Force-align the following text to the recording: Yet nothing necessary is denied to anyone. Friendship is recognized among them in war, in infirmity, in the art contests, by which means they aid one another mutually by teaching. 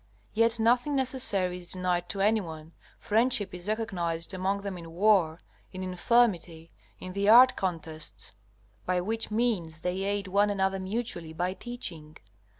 Yet 0.33 0.57
nothing 0.57 0.95
necessary 0.95 1.59
is 1.59 1.73
denied 1.73 2.09
to 2.09 2.21
anyone. 2.21 2.71
Friendship 2.97 3.53
is 3.53 3.67
recognized 3.67 4.33
among 4.33 4.63
them 4.63 4.75
in 4.75 4.89
war, 4.93 5.39
in 5.71 5.83
infirmity, 5.83 6.71
in 6.99 7.13
the 7.13 7.29
art 7.29 7.55
contests, 7.55 8.31
by 8.87 8.99
which 8.99 9.29
means 9.29 9.81
they 9.81 10.01
aid 10.01 10.27
one 10.27 10.49
another 10.49 10.79
mutually 10.79 11.33
by 11.33 11.53
teaching. 11.53 12.17